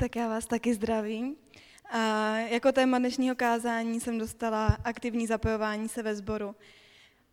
Tak 0.00 0.16
já 0.16 0.28
vás 0.28 0.46
taky 0.46 0.74
zdravím. 0.74 1.36
A 1.90 2.36
jako 2.36 2.72
téma 2.72 2.98
dnešního 2.98 3.34
kázání 3.34 4.00
jsem 4.00 4.18
dostala 4.18 4.76
aktivní 4.84 5.26
zapojování 5.26 5.88
se 5.88 6.02
ve 6.02 6.14
sboru. 6.14 6.56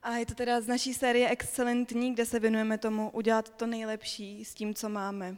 A 0.04 0.18
je 0.18 0.26
to 0.26 0.36
teda 0.36 0.62
z 0.62 0.68
naší 0.68 0.94
série 0.94 1.30
Excelentní, 1.30 2.14
kde 2.14 2.26
se 2.26 2.40
věnujeme 2.40 2.78
tomu 2.78 3.10
udělat 3.10 3.50
to 3.50 3.68
nejlepší 3.68 4.46
s 4.46 4.54
tím, 4.54 4.74
co 4.74 4.90
máme. 4.90 5.38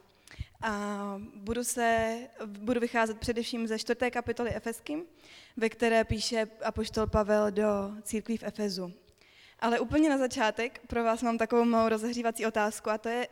A 0.61 1.21
budu, 1.35 1.63
se, 1.63 2.17
budu 2.45 2.79
vycházet 2.79 3.17
především 3.19 3.67
ze 3.67 3.79
čtvrté 3.79 4.11
kapitoly 4.11 4.55
Efeským, 4.55 5.03
ve 5.57 5.69
které 5.69 6.03
píše 6.03 6.47
apoštol 6.63 7.07
Pavel 7.07 7.51
do 7.51 7.91
církví 8.01 8.37
v 8.37 8.43
Efezu. 8.43 8.93
Ale 9.59 9.79
úplně 9.79 10.09
na 10.09 10.17
začátek 10.17 10.81
pro 10.87 11.03
vás 11.03 11.21
mám 11.21 11.37
takovou 11.37 11.65
malou 11.65 11.89
rozehřívací 11.89 12.45
otázku 12.45 12.89
a 12.89 12.97
to 12.97 13.09
je, 13.09 13.27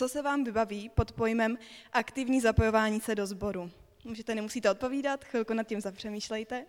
co 0.00 0.08
se 0.08 0.22
vám 0.22 0.44
vybaví 0.44 0.88
pod 0.88 1.12
pojmem 1.12 1.58
aktivní 1.92 2.40
zapojování 2.40 3.00
se 3.00 3.14
do 3.14 3.26
sboru. 3.26 3.70
Můžete, 4.04 4.34
nemusíte 4.34 4.70
odpovídat, 4.70 5.24
chvilku 5.24 5.54
nad 5.54 5.62
tím 5.62 5.80
zapřemýšlejte. 5.80 6.66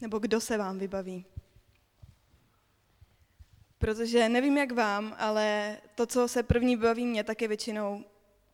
Nebo 0.00 0.18
kdo 0.18 0.40
se 0.40 0.58
vám 0.58 0.78
vybaví? 0.78 1.24
Protože 3.78 4.28
nevím, 4.28 4.56
jak 4.56 4.72
vám, 4.72 5.14
ale 5.18 5.78
to, 5.94 6.06
co 6.06 6.28
se 6.28 6.42
první 6.42 6.76
vybaví 6.76 7.06
mě, 7.06 7.24
tak 7.24 7.42
je 7.42 7.48
většinou 7.48 8.04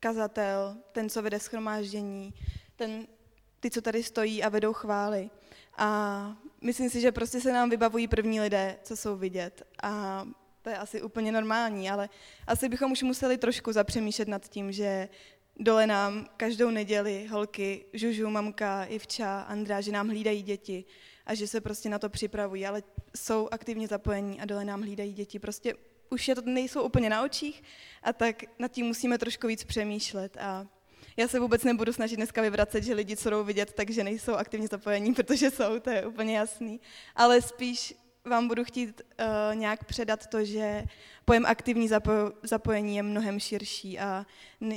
kazatel, 0.01 0.77
ten, 0.93 1.11
co 1.11 1.23
vede 1.23 1.41
schromáždění, 1.41 2.35
ten, 2.77 3.07
ty, 3.61 3.71
co 3.71 3.83
tady 3.83 4.03
stojí 4.03 4.43
a 4.43 4.49
vedou 4.49 4.73
chvály. 4.73 5.31
A 5.77 6.37
myslím 6.61 6.91
si, 6.91 7.01
že 7.01 7.13
prostě 7.13 7.41
se 7.41 7.53
nám 7.53 7.71
vybavují 7.71 8.09
první 8.09 8.41
lidé, 8.41 8.79
co 8.83 8.97
jsou 8.97 9.17
vidět. 9.17 9.63
A 9.83 10.25
to 10.63 10.71
je 10.71 10.77
asi 10.77 11.03
úplně 11.03 11.33
normální, 11.33 11.91
ale 11.91 12.09
asi 12.47 12.69
bychom 12.69 12.93
už 12.93 13.03
museli 13.03 13.39
trošku 13.39 13.73
zapřemýšlet 13.73 14.29
nad 14.29 14.49
tím, 14.49 14.73
že 14.73 15.09
dole 15.57 15.87
nám 15.87 16.27
každou 16.37 16.71
neděli 16.71 17.27
holky, 17.27 17.85
Žužu, 17.93 18.31
mamka, 18.31 18.85
Ivča, 18.85 19.41
Andrá, 19.41 19.81
že 19.81 19.93
nám 19.93 20.09
hlídají 20.09 20.43
děti 20.43 20.85
a 21.27 21.35
že 21.35 21.49
se 21.49 21.61
prostě 21.61 21.89
na 21.89 21.99
to 21.99 22.09
připravují, 22.09 22.67
ale 22.67 22.83
jsou 23.17 23.49
aktivně 23.51 23.89
zapojení 23.89 24.41
a 24.41 24.45
dole 24.45 24.65
nám 24.65 24.81
hlídají 24.81 25.13
děti. 25.13 25.39
Prostě 25.39 25.75
už 26.11 26.29
je 26.29 26.35
to 26.35 26.43
nejsou 26.45 26.83
úplně 26.83 27.11
na 27.11 27.23
očích 27.23 27.63
a 28.03 28.13
tak 28.13 28.43
nad 28.59 28.73
tím 28.73 28.87
musíme 28.87 29.19
trošku 29.19 29.47
víc 29.47 29.65
přemýšlet 29.65 30.37
a 30.37 30.67
já 31.17 31.29
se 31.29 31.41
vůbec 31.41 31.65
nebudu 31.65 31.93
snažit 31.93 32.17
dneska 32.17 32.43
vyvracet, 32.43 32.85
že 32.85 32.95
lidi, 32.95 33.17
co 33.17 33.31
jdou 33.31 33.45
vidět, 33.45 33.73
takže 33.73 34.05
nejsou 34.05 34.33
aktivně 34.33 34.69
zapojení, 34.69 35.15
protože 35.15 35.51
jsou, 35.51 35.79
to 35.81 35.91
je 35.91 36.07
úplně 36.07 36.39
jasný. 36.39 36.81
Ale 37.17 37.43
spíš 37.43 37.95
vám 38.25 38.49
budu 38.49 38.65
chtít 38.65 39.03
uh, 39.03 39.55
nějak 39.55 39.85
předat 39.85 40.27
to, 40.27 40.45
že 40.45 40.85
pojem 41.25 41.47
aktivní 41.47 41.89
zapo- 41.89 42.33
zapojení 42.43 42.97
je 42.97 43.03
mnohem 43.03 43.41
širší 43.41 43.99
a 43.99 44.27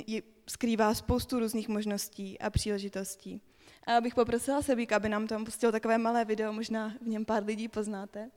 je, 0.08 0.22
skrývá 0.48 0.94
spoustu 0.94 1.40
různých 1.40 1.70
možností 1.70 2.40
a 2.40 2.50
příležitostí. 2.50 3.42
A 3.84 3.92
já 3.92 4.02
bych 4.02 4.16
poprosila 4.16 4.62
Sebík, 4.62 4.92
aby 4.92 5.10
nám 5.10 5.28
tam 5.28 5.46
pustil 5.46 5.72
takové 5.72 5.98
malé 5.98 6.26
video, 6.26 6.54
možná 6.54 6.94
v 7.02 7.08
něm 7.08 7.26
pár 7.26 7.44
lidí 7.44 7.68
poznáte, 7.68 8.30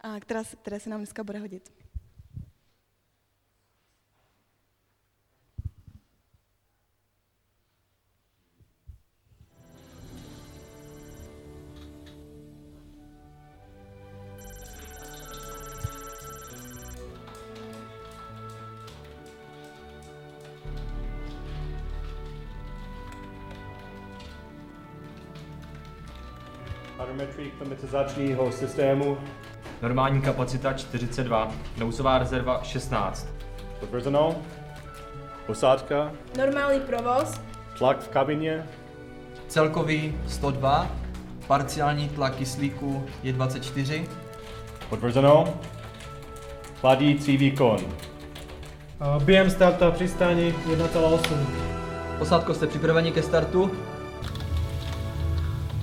a 0.00 0.20
která, 0.20 0.42
které 0.62 0.80
se 0.80 0.90
nám 0.90 1.00
dneska 1.00 1.24
bude 1.24 1.38
hodit. 1.38 1.72
Klimatizačního 27.80 28.52
systému. 28.52 29.18
Normální 29.82 30.22
kapacita 30.22 30.72
42, 30.72 31.52
nouzová 31.78 32.18
rezerva 32.18 32.60
16. 32.62 33.28
Potvrzeno. 33.80 34.36
Posádka. 35.46 36.12
Normální 36.38 36.80
provoz. 36.80 37.40
Tlak 37.78 38.00
v 38.00 38.08
kabině. 38.08 38.66
Celkový 39.48 40.16
102, 40.28 40.86
parciální 41.46 42.08
tlak 42.08 42.36
kyslíku 42.36 43.06
je 43.22 43.32
24. 43.32 44.08
Potvrzeno. 44.88 45.54
Chladící 46.80 47.36
výkon. 47.36 47.78
Během 49.24 49.50
starta 49.50 49.90
přistání 49.90 50.52
1,8. 50.52 51.46
Posádko, 52.18 52.54
jste 52.54 52.66
připraveni 52.66 53.12
ke 53.12 53.22
startu? 53.22 53.70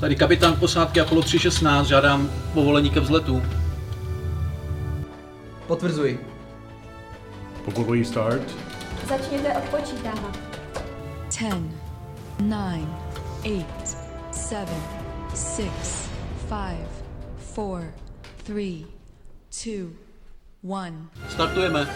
Tady 0.03 0.16
kapitán 0.16 0.56
posádky 0.56 1.00
Apollo 1.00 1.22
316, 1.22 1.88
žádám 1.88 2.30
povolení 2.53 2.90
ke 2.90 3.00
vzletu. 3.00 3.44
Potvrzuji. 5.68 6.19
Povolí 7.66 8.06
start. 8.06 8.42
Začněte 9.09 9.53
odpočítávat. 9.53 10.40
10, 11.30 11.53
9, 12.40 12.86
8, 13.44 13.66
7, 14.31 14.68
6, 15.30 16.09
5, 16.50 16.88
4, 18.44 18.86
3, 19.50 19.88
2, 20.63 20.86
1. 20.86 21.09
Startujeme. 21.30 21.88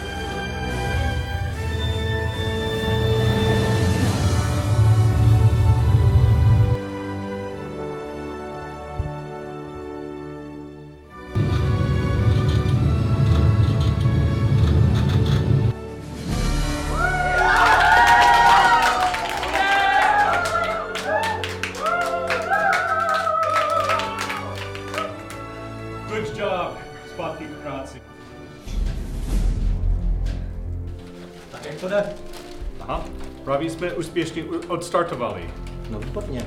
Úspěšně 33.97 34.43
odstartovali. 34.67 35.41
No 35.89 35.99
výborně. 35.99 36.45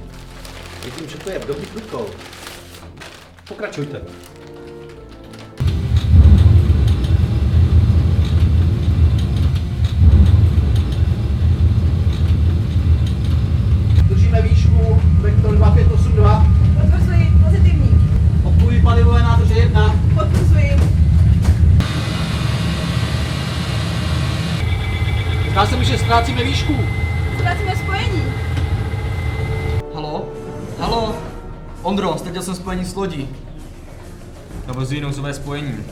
Vidím, 0.84 1.09
že 1.09 1.19
to 1.19 1.31
je 1.31 1.38
v 1.38 1.47
dobrých 1.47 1.75
rukou. 1.75 2.06
Pokračujte. 3.49 4.00
Držíme 14.09 14.43
výšku, 14.43 15.00
vektor 15.21 15.55
2582. 15.55 16.47
Potvrzuji, 16.81 17.32
pozitivní. 17.44 18.00
Okuji 18.44 18.82
palivové 18.82 19.22
nádrže 19.22 19.55
1. 19.55 19.94
Potvrzuji. 20.15 20.81
Zdá 25.50 25.67
se 25.67 25.77
mi, 25.77 25.84
že 25.84 25.99
ztrácíme 25.99 26.44
výšku. 26.44 26.75
Ztrácíme 27.38 27.77
spojení. 27.77 28.22
Halo? 29.94 30.28
Halo? 30.78 31.17
Ondro, 31.82 32.19
ztratil 32.19 32.43
jsem 32.43 32.55
spojení 32.70 32.84
s 32.84 32.94
lodí. 32.94 33.28
Navozují 34.66 35.00
nouzové 35.00 35.34
spojení. 35.34 35.84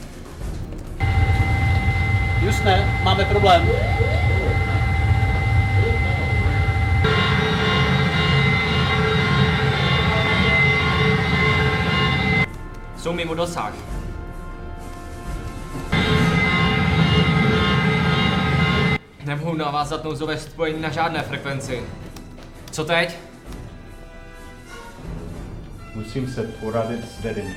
Justne, 2.43 3.01
máme 3.03 3.25
problém. 3.25 3.69
Jsou 12.97 13.13
mimo 13.13 13.35
dosah. 13.35 13.73
Nemohu 19.25 19.55
navázat 19.55 20.05
nouzové 20.05 20.39
spojení 20.39 20.83
na 20.83 20.89
žádné 20.91 21.23
frekvenci. 21.23 21.83
Co 22.71 22.85
teď? 22.85 23.28
Musím 25.99 26.29
se 26.29 26.43
poradit 26.43 27.01
s 27.09 27.21
vedením. 27.23 27.55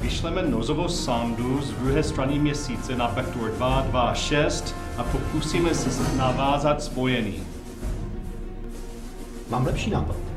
Vyšleme 0.00 0.42
nozovou 0.42 0.88
sondu 0.88 1.62
z 1.62 1.70
druhé 1.70 2.02
strany 2.02 2.38
měsíce 2.38 2.96
na 2.96 3.06
vektor 3.06 3.50
226 3.50 4.76
a 4.96 5.04
pokusíme 5.04 5.74
se 5.74 6.16
navázat 6.16 6.82
spojení. 6.82 7.42
Mám 9.48 9.66
lepší 9.66 9.90
nápad. 9.90 10.29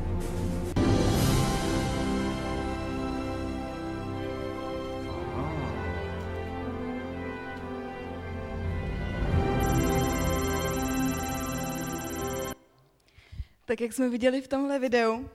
Tak 13.66 13.80
jak 13.80 13.92
jsme 13.92 14.08
viděli 14.08 14.42
v 14.42 14.48
tomhle 14.48 14.78
videu, 14.78 15.30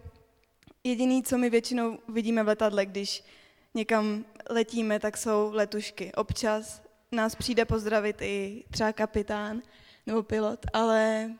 jediný, 0.83 1.23
co 1.23 1.37
my 1.37 1.49
většinou 1.49 1.99
vidíme 2.07 2.43
v 2.43 2.47
letadle, 2.47 2.85
když 2.85 3.23
někam 3.73 4.25
letíme, 4.49 4.99
tak 4.99 5.17
jsou 5.17 5.51
letušky. 5.53 6.11
Občas 6.13 6.81
nás 7.11 7.35
přijde 7.35 7.65
pozdravit 7.65 8.21
i 8.21 8.63
třeba 8.71 8.93
kapitán 8.93 9.61
nebo 10.07 10.23
pilot, 10.23 10.65
ale 10.73 11.31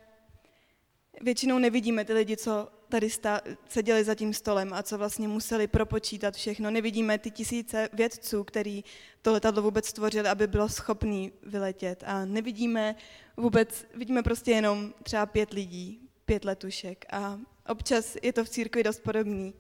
většinou 1.22 1.60
nevidíme 1.60 2.06
ty 2.06 2.14
lidi, 2.14 2.38
co 2.38 2.68
tady 2.90 3.08
stá- 3.08 3.58
seděli 3.70 4.04
za 4.04 4.16
tím 4.16 4.34
stolem 4.34 4.74
a 4.74 4.84
co 4.84 4.98
vlastně 4.98 5.28
museli 5.28 5.68
propočítat 5.68 6.36
všechno. 6.36 6.72
Nevidíme 6.72 7.18
ty 7.18 7.32
tisíce 7.32 7.90
vědců, 7.94 8.44
který 8.44 8.84
to 9.22 9.32
letadlo 9.32 9.62
vůbec 9.62 9.86
stvořili, 9.86 10.30
aby 10.30 10.48
bylo 10.48 10.70
schopný 10.70 11.32
vyletět. 11.44 12.04
A 12.08 12.26
nevidíme 12.26 12.96
vůbec, 13.38 13.86
vidíme 13.96 14.24
prostě 14.24 14.52
jenom 14.52 14.94
třeba 15.04 15.26
pět 15.26 15.54
lidí, 15.54 16.09
pět 16.30 16.46
letušek. 16.46 17.06
A 17.12 17.40
občas 17.70 18.18
je 18.24 18.34
to 18.34 18.46
v 18.46 18.50
církvi 18.50 18.84
dost 18.84 19.00
podobný, 19.00 19.54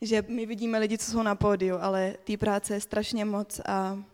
že 0.00 0.24
my 0.28 0.46
vidíme 0.46 0.78
lidi, 0.78 0.98
co 0.98 1.10
jsou 1.10 1.22
na 1.22 1.34
pódiu, 1.34 1.76
ale 1.80 2.16
té 2.24 2.36
práce 2.36 2.74
je 2.74 2.80
strašně 2.80 3.24
moc 3.24 3.60
a 3.66 4.04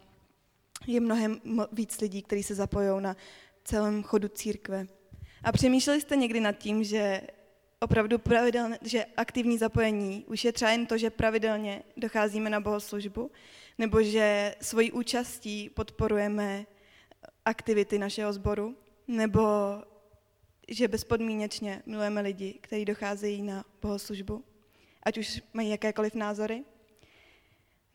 je 0.86 1.00
mnohem 1.00 1.40
víc 1.72 2.00
lidí, 2.00 2.22
kteří 2.22 2.42
se 2.42 2.54
zapojují 2.54 3.02
na 3.02 3.16
celém 3.64 4.02
chodu 4.02 4.28
církve. 4.28 4.86
A 5.42 5.52
přemýšleli 5.52 6.00
jste 6.00 6.16
někdy 6.16 6.40
nad 6.40 6.52
tím, 6.52 6.84
že 6.84 7.20
opravdu 7.80 8.18
pravidelně, 8.18 8.78
že 8.82 9.04
aktivní 9.16 9.58
zapojení 9.58 10.24
už 10.28 10.44
je 10.44 10.52
třeba 10.52 10.70
jen 10.70 10.86
to, 10.86 10.98
že 10.98 11.10
pravidelně 11.10 11.82
docházíme 11.96 12.50
na 12.50 12.60
bohoslužbu, 12.60 13.30
nebo 13.78 14.02
že 14.02 14.54
svojí 14.60 14.92
účastí 14.92 15.70
podporujeme 15.70 16.66
aktivity 17.44 17.98
našeho 17.98 18.32
sboru, 18.32 18.76
nebo 19.08 19.42
že 20.70 20.88
bezpodmínečně 20.88 21.82
milujeme 21.86 22.20
lidi, 22.20 22.58
kteří 22.60 22.84
docházejí 22.84 23.42
na 23.42 23.64
bohoslužbu, 23.82 24.44
ať 25.02 25.18
už 25.18 25.42
mají 25.52 25.70
jakékoliv 25.70 26.14
názory, 26.14 26.64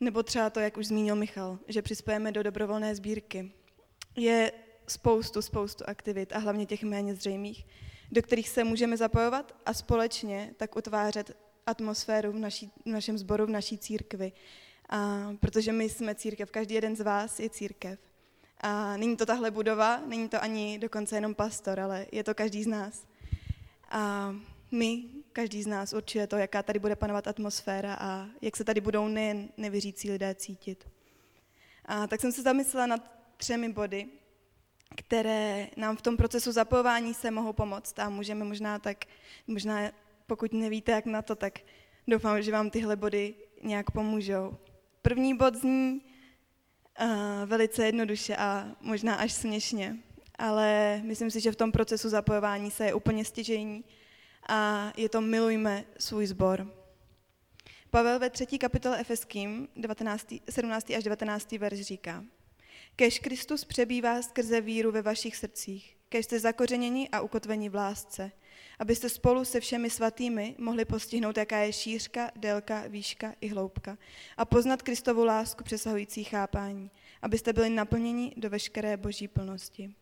nebo 0.00 0.22
třeba 0.22 0.50
to, 0.50 0.60
jak 0.60 0.76
už 0.76 0.86
zmínil 0.86 1.16
Michal, 1.16 1.58
že 1.68 1.82
přispějeme 1.82 2.32
do 2.32 2.42
dobrovolné 2.42 2.94
sbírky. 2.94 3.52
Je 4.16 4.52
spoustu, 4.86 5.42
spoustu 5.42 5.84
aktivit 5.86 6.32
a 6.32 6.38
hlavně 6.38 6.66
těch 6.66 6.82
méně 6.82 7.14
zřejmých, 7.14 7.66
do 8.12 8.22
kterých 8.22 8.48
se 8.48 8.64
můžeme 8.64 8.96
zapojovat 8.96 9.56
a 9.66 9.74
společně 9.74 10.54
tak 10.56 10.76
utvářet 10.76 11.36
atmosféru 11.66 12.32
v, 12.32 12.38
naší, 12.38 12.70
v 12.84 12.88
našem 12.88 13.18
sboru, 13.18 13.46
v 13.46 13.50
naší 13.50 13.78
církvi. 13.78 14.32
A 14.88 15.30
protože 15.40 15.72
my 15.72 15.88
jsme 15.88 16.14
církev, 16.14 16.50
každý 16.50 16.74
jeden 16.74 16.96
z 16.96 17.00
vás 17.00 17.40
je 17.40 17.50
církev. 17.50 17.98
A 18.60 18.96
není 18.96 19.16
to 19.16 19.26
tahle 19.26 19.50
budova, 19.50 20.00
není 20.06 20.28
to 20.28 20.42
ani 20.42 20.78
dokonce 20.78 21.16
jenom 21.16 21.34
pastor, 21.34 21.80
ale 21.80 22.06
je 22.12 22.24
to 22.24 22.34
každý 22.34 22.62
z 22.62 22.66
nás. 22.66 23.06
A 23.90 24.34
my, 24.70 25.04
každý 25.32 25.62
z 25.62 25.66
nás 25.66 25.92
určuje 25.92 26.26
to, 26.26 26.36
jaká 26.36 26.62
tady 26.62 26.78
bude 26.78 26.96
panovat 26.96 27.28
atmosféra 27.28 27.96
a 28.00 28.26
jak 28.42 28.56
se 28.56 28.64
tady 28.64 28.80
budou 28.80 29.08
nejen 29.08 29.48
nevěřící 29.56 30.10
lidé 30.10 30.34
cítit. 30.34 30.88
A 31.84 32.06
tak 32.06 32.20
jsem 32.20 32.32
se 32.32 32.42
zamyslela 32.42 32.86
nad 32.86 33.16
třemi 33.36 33.68
body, 33.68 34.06
které 34.96 35.68
nám 35.76 35.96
v 35.96 36.02
tom 36.02 36.16
procesu 36.16 36.52
zapojování 36.52 37.14
se 37.14 37.30
mohou 37.30 37.52
pomoct 37.52 37.98
a 37.98 38.08
můžeme 38.08 38.44
možná 38.44 38.78
tak, 38.78 39.04
možná 39.46 39.80
pokud 40.26 40.52
nevíte, 40.52 40.92
jak 40.92 41.06
na 41.06 41.22
to, 41.22 41.34
tak 41.34 41.58
doufám, 42.08 42.42
že 42.42 42.52
vám 42.52 42.70
tyhle 42.70 42.96
body 42.96 43.34
nějak 43.62 43.90
pomůžou. 43.90 44.56
První 45.02 45.36
bod 45.36 45.54
zní 45.54 46.02
uh, 47.00 47.06
velice 47.46 47.86
jednoduše 47.86 48.36
a 48.36 48.76
možná 48.80 49.14
až 49.14 49.32
směšně, 49.32 49.96
ale 50.38 51.00
myslím 51.04 51.30
si, 51.30 51.40
že 51.40 51.52
v 51.52 51.56
tom 51.56 51.72
procesu 51.72 52.08
zapojování 52.08 52.70
se 52.70 52.84
je 52.84 52.94
úplně 52.94 53.24
stěžejní 53.24 53.84
a 54.48 54.92
je 54.96 55.08
to 55.08 55.20
milujme 55.20 55.84
svůj 55.98 56.26
sbor. 56.26 56.72
Pavel 57.90 58.18
ve 58.18 58.30
třetí 58.30 58.58
kapitole 58.58 59.00
Efeským 59.00 59.68
19, 59.76 60.34
17. 60.50 60.90
až 60.90 61.04
19. 61.04 61.52
verš 61.52 61.80
říká 61.80 62.24
Kež 62.96 63.18
Kristus 63.18 63.64
přebývá 63.64 64.22
skrze 64.22 64.60
víru 64.60 64.92
ve 64.92 65.02
vašich 65.02 65.36
srdcích, 65.36 65.96
kež 66.08 66.24
jste 66.24 66.40
zakořeněni 66.40 67.08
a 67.08 67.20
ukotveni 67.20 67.68
v 67.68 67.74
lásce, 67.74 68.32
abyste 68.78 69.08
spolu 69.08 69.44
se 69.44 69.60
všemi 69.60 69.90
svatými 69.90 70.54
mohli 70.58 70.84
postihnout, 70.84 71.36
jaká 71.36 71.58
je 71.58 71.72
šířka, 71.72 72.30
délka, 72.36 72.84
výška 72.88 73.34
i 73.40 73.48
hloubka 73.48 73.98
a 74.36 74.44
poznat 74.44 74.82
Kristovu 74.82 75.24
lásku 75.24 75.64
přesahující 75.64 76.24
chápání, 76.24 76.90
abyste 77.22 77.52
byli 77.52 77.70
naplněni 77.70 78.32
do 78.36 78.50
veškeré 78.50 78.96
boží 78.96 79.28
plnosti. 79.28 79.94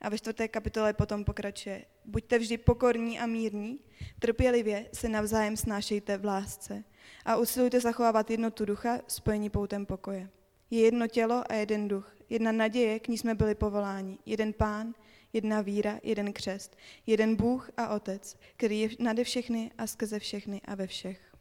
A 0.00 0.08
ve 0.08 0.18
čtvrté 0.18 0.48
kapitole 0.48 0.92
potom 0.92 1.24
pokračuje. 1.24 1.84
Buďte 2.04 2.38
vždy 2.38 2.58
pokorní 2.58 3.20
a 3.20 3.26
mírní, 3.26 3.78
trpělivě 4.18 4.86
se 4.92 5.08
navzájem 5.08 5.56
snášejte 5.56 6.16
v 6.18 6.24
lásce 6.24 6.84
a 7.24 7.36
usilujte 7.36 7.80
zachovávat 7.80 8.30
jednotu 8.30 8.64
ducha 8.64 8.98
spojení 9.06 9.50
poutem 9.50 9.86
pokoje. 9.86 10.30
Je 10.70 10.80
jedno 10.80 11.06
tělo 11.06 11.44
a 11.48 11.54
jeden 11.54 11.88
duch, 11.88 12.16
jedna 12.30 12.52
naděje, 12.52 13.00
k 13.00 13.08
ní 13.08 13.18
jsme 13.18 13.34
byli 13.34 13.54
povoláni, 13.54 14.18
jeden 14.26 14.52
pán, 14.52 14.94
jedna 15.32 15.60
víra, 15.60 16.00
jeden 16.02 16.32
křest, 16.32 16.76
jeden 17.06 17.36
Bůh 17.36 17.70
a 17.76 17.88
Otec, 17.94 18.36
který 18.56 18.80
je 18.80 18.88
nade 18.98 19.24
všechny 19.24 19.70
a 19.78 19.86
skrze 19.86 20.18
všechny 20.18 20.60
a 20.64 20.74
ve 20.74 20.86
všech. 20.86 21.34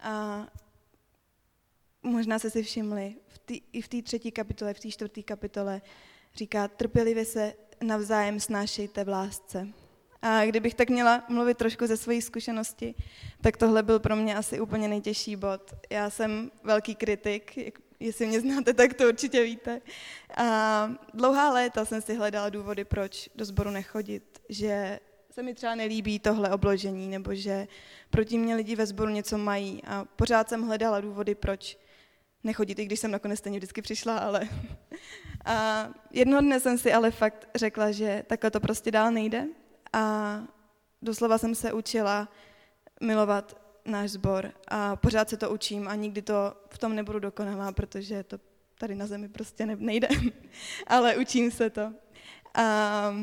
A 0.00 0.46
možná 2.02 2.38
se 2.38 2.50
si 2.50 2.62
všimli, 2.62 3.14
v 3.28 3.38
tý, 3.38 3.60
i 3.72 3.82
v 3.82 3.88
té 3.88 4.02
třetí 4.02 4.30
kapitole, 4.30 4.74
v 4.74 4.80
té 4.80 4.90
čtvrté 4.90 5.22
kapitole 5.22 5.82
říká, 6.34 6.68
trpělivě 6.68 7.24
se 7.24 7.54
navzájem 7.82 8.40
snášejte 8.40 9.04
v 9.04 9.08
lásce. 9.08 9.68
A 10.22 10.44
kdybych 10.44 10.74
tak 10.74 10.90
měla 10.90 11.24
mluvit 11.28 11.58
trošku 11.58 11.86
ze 11.86 11.96
své 11.96 12.22
zkušenosti, 12.22 12.94
tak 13.40 13.56
tohle 13.56 13.82
byl 13.82 14.00
pro 14.00 14.16
mě 14.16 14.36
asi 14.36 14.60
úplně 14.60 14.88
nejtěžší 14.88 15.36
bod. 15.36 15.74
Já 15.90 16.10
jsem 16.10 16.50
velký 16.64 16.94
kritik, 16.94 17.80
jestli 18.02 18.26
mě 18.26 18.40
znáte, 18.40 18.74
tak 18.74 18.94
to 18.94 19.08
určitě 19.08 19.42
víte. 19.42 19.80
A 20.36 20.90
dlouhá 21.14 21.52
léta 21.52 21.84
jsem 21.84 22.02
si 22.02 22.14
hledala 22.14 22.50
důvody, 22.50 22.84
proč 22.84 23.30
do 23.34 23.44
sboru 23.44 23.70
nechodit, 23.70 24.42
že 24.48 25.00
se 25.30 25.42
mi 25.42 25.54
třeba 25.54 25.74
nelíbí 25.74 26.18
tohle 26.18 26.50
obložení, 26.50 27.08
nebo 27.08 27.34
že 27.34 27.68
proti 28.10 28.38
mě 28.38 28.54
lidi 28.54 28.76
ve 28.76 28.86
sboru 28.86 29.10
něco 29.10 29.38
mají. 29.38 29.82
A 29.86 30.04
pořád 30.04 30.48
jsem 30.48 30.62
hledala 30.62 31.00
důvody, 31.00 31.34
proč 31.34 31.78
nechodit, 32.44 32.78
i 32.78 32.84
když 32.84 33.00
jsem 33.00 33.10
nakonec 33.10 33.38
stejně 33.38 33.58
vždycky 33.58 33.82
přišla, 33.82 34.18
ale... 34.18 34.48
A 35.44 35.88
jednoho 36.10 36.40
dne 36.40 36.60
jsem 36.60 36.78
si 36.78 36.92
ale 36.92 37.10
fakt 37.10 37.48
řekla, 37.54 37.90
že 37.90 38.24
takhle 38.26 38.50
to 38.50 38.60
prostě 38.60 38.90
dál 38.90 39.10
nejde 39.12 39.46
a 39.92 40.42
doslova 41.02 41.38
jsem 41.38 41.54
se 41.54 41.72
učila 41.72 42.28
milovat 43.00 43.61
náš 43.84 44.10
sbor 44.10 44.52
a 44.68 44.96
pořád 44.96 45.28
se 45.28 45.36
to 45.36 45.50
učím 45.50 45.88
a 45.88 45.94
nikdy 45.94 46.22
to 46.22 46.54
v 46.70 46.78
tom 46.78 46.96
nebudu 46.96 47.18
dokonalá, 47.18 47.72
protože 47.72 48.22
to 48.22 48.38
tady 48.78 48.94
na 48.94 49.06
zemi 49.06 49.28
prostě 49.28 49.66
nejde, 49.66 50.08
ale 50.86 51.16
učím 51.16 51.50
se 51.50 51.70
to. 51.70 51.92
A 52.54 53.14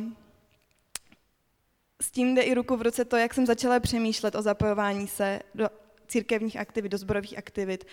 s 2.02 2.12
tím 2.12 2.36
jde 2.36 2.42
i 2.42 2.54
ruku 2.54 2.78
v 2.78 2.82
ruce 2.82 3.06
to, 3.06 3.18
jak 3.18 3.34
jsem 3.34 3.46
začala 3.46 3.80
přemýšlet 3.80 4.36
o 4.36 4.42
zapojování 4.42 5.08
se 5.08 5.40
do 5.56 5.70
církevních 6.08 6.58
aktivit, 6.58 6.90
do 6.90 6.98
zborových 6.98 7.38
aktivit, 7.38 7.88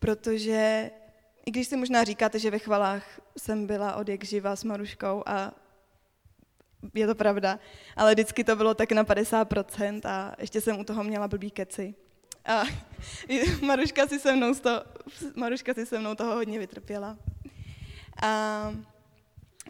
protože 0.00 0.90
i 1.46 1.50
když 1.50 1.68
si 1.68 1.76
možná 1.76 2.04
říkáte, 2.04 2.38
že 2.38 2.50
ve 2.50 2.58
chvalách 2.58 3.20
jsem 3.38 3.66
byla 3.66 3.96
od 3.96 4.08
jak 4.08 4.24
živa 4.24 4.56
s 4.56 4.64
Maruškou 4.64 5.22
a 5.26 5.52
je 6.94 7.06
to 7.06 7.14
pravda, 7.14 7.58
ale 7.96 8.14
vždycky 8.14 8.44
to 8.44 8.56
bylo 8.56 8.74
tak 8.74 8.92
na 8.92 9.04
50% 9.04 10.00
a 10.04 10.34
ještě 10.38 10.60
jsem 10.60 10.80
u 10.80 10.84
toho 10.84 11.04
měla 11.04 11.28
blbý 11.28 11.50
keci. 11.50 11.94
A 12.46 12.64
Maruška 13.62 14.06
si 14.06 14.18
se 14.18 14.36
mnou, 14.36 14.54
to, 14.54 14.84
Maruška 15.34 15.74
si 15.74 15.86
se 15.86 15.98
mnou 15.98 16.14
toho 16.14 16.34
hodně 16.34 16.58
vytrpěla. 16.58 17.16
A, 18.22 18.72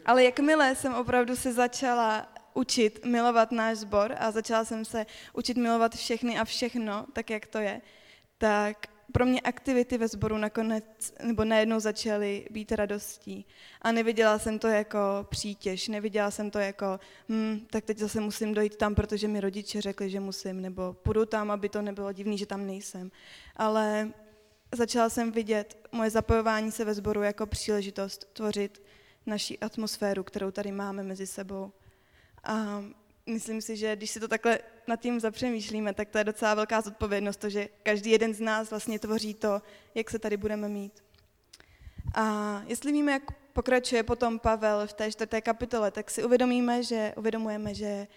ale 0.05 0.23
jakmile 0.23 0.75
jsem 0.75 0.93
opravdu 0.93 1.35
se 1.35 1.53
začala 1.53 2.27
učit 2.53 3.05
milovat 3.05 3.51
náš 3.51 3.77
sbor 3.77 4.15
a 4.19 4.31
začala 4.31 4.65
jsem 4.65 4.85
se 4.85 5.05
učit 5.33 5.57
milovat 5.57 5.95
všechny 5.95 6.39
a 6.39 6.45
všechno, 6.45 7.05
tak 7.13 7.29
jak 7.29 7.45
to 7.45 7.57
je, 7.57 7.81
tak 8.37 8.87
pro 9.11 9.25
mě 9.25 9.41
aktivity 9.41 9.97
ve 9.97 10.07
sboru 10.07 10.37
nakonec, 10.37 10.83
nebo 11.23 11.45
najednou 11.45 11.79
začaly 11.79 12.47
být 12.51 12.71
radostí. 12.71 13.45
A 13.81 13.91
neviděla 13.91 14.39
jsem 14.39 14.59
to 14.59 14.67
jako 14.67 14.99
přítěž, 15.29 15.87
neviděla 15.87 16.31
jsem 16.31 16.51
to 16.51 16.59
jako, 16.59 16.99
hm, 17.29 17.67
tak 17.69 17.85
teď 17.85 17.97
zase 17.97 18.19
musím 18.19 18.53
dojít 18.53 18.75
tam, 18.75 18.95
protože 18.95 19.27
mi 19.27 19.41
rodiče 19.41 19.81
řekli, 19.81 20.09
že 20.09 20.19
musím, 20.19 20.61
nebo 20.61 20.93
půjdu 20.93 21.25
tam, 21.25 21.51
aby 21.51 21.69
to 21.69 21.81
nebylo 21.81 22.11
divný, 22.13 22.37
že 22.37 22.45
tam 22.45 22.67
nejsem. 22.67 23.11
Ale 23.55 24.11
začala 24.75 25.09
jsem 25.09 25.31
vidět 25.31 25.87
moje 25.91 26.09
zapojování 26.09 26.71
se 26.71 26.85
ve 26.85 26.93
sboru 26.93 27.21
jako 27.21 27.45
příležitost 27.45 28.29
tvořit 28.33 28.83
naši 29.25 29.59
atmosféru, 29.59 30.23
kterou 30.23 30.51
tady 30.51 30.71
máme 30.71 31.03
mezi 31.03 31.27
sebou. 31.27 31.71
A 32.43 32.83
myslím 33.27 33.61
si, 33.61 33.77
že 33.77 33.95
když 33.95 34.11
si 34.11 34.19
to 34.19 34.27
takhle 34.27 34.59
nad 34.87 34.99
tím 34.99 35.19
zapřemýšlíme, 35.19 35.93
tak 35.93 36.09
to 36.09 36.17
je 36.17 36.23
docela 36.23 36.53
velká 36.53 36.81
zodpovědnost, 36.81 37.37
to, 37.37 37.49
že 37.49 37.69
každý 37.83 38.11
jeden 38.11 38.33
z 38.33 38.39
nás 38.39 38.69
vlastně 38.69 38.99
tvoří 38.99 39.33
to, 39.33 39.61
jak 39.95 40.09
se 40.09 40.19
tady 40.19 40.37
budeme 40.37 40.69
mít. 40.69 41.03
A 42.13 42.61
jestli 42.67 42.91
víme, 42.91 43.11
jak 43.11 43.23
pokračuje 43.53 44.03
potom 44.03 44.39
Pavel 44.39 44.87
v 44.87 44.93
té 44.93 45.11
čtvrté 45.11 45.41
kapitole, 45.41 45.91
tak 45.91 46.11
si 46.11 46.23
uvědomíme, 46.23 46.83
že, 46.83 47.13
uvědomujeme, 47.17 47.73
že 47.73 48.07